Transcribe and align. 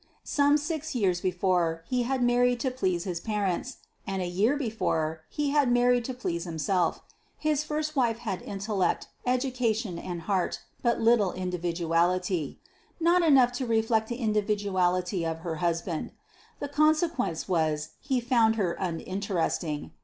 Some 0.25 0.57
six 0.57 0.95
years 0.95 1.21
before, 1.21 1.83
he 1.87 2.01
had 2.01 2.23
married 2.23 2.59
to 2.61 2.71
please 2.71 3.03
his 3.03 3.19
parents; 3.19 3.77
and 4.07 4.19
a 4.19 4.25
year 4.25 4.57
before, 4.57 5.21
he 5.29 5.51
had 5.51 5.71
married 5.71 6.05
to 6.05 6.13
please 6.15 6.45
himself. 6.45 7.03
His 7.37 7.63
first 7.63 7.95
wife 7.95 8.17
had 8.17 8.41
intellect, 8.41 9.09
education, 9.27 9.99
and 9.99 10.21
heart, 10.23 10.59
but 10.81 10.99
little 10.99 11.29
individuality 11.33 12.59
not 12.99 13.21
enough 13.21 13.51
to 13.51 13.67
reflect 13.67 14.07
the 14.07 14.19
individuality 14.19 15.23
of 15.23 15.41
her 15.41 15.57
husband. 15.57 16.13
The 16.59 16.67
consequence 16.67 17.47
was, 17.47 17.89
he 17.99 18.19
found 18.19 18.55
her 18.55 18.71
uninteresting. 18.79 19.91